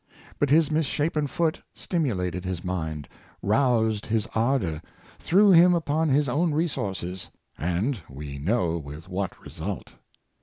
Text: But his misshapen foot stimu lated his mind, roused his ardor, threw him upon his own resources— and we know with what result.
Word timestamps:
But 0.39 0.49
his 0.49 0.71
misshapen 0.71 1.27
foot 1.27 1.61
stimu 1.75 2.15
lated 2.15 2.43
his 2.43 2.63
mind, 2.63 3.07
roused 3.43 4.07
his 4.07 4.25
ardor, 4.33 4.81
threw 5.19 5.51
him 5.51 5.75
upon 5.75 6.09
his 6.09 6.27
own 6.27 6.55
resources— 6.55 7.29
and 7.59 8.01
we 8.09 8.39
know 8.39 8.79
with 8.79 9.07
what 9.07 9.39
result. 9.45 9.93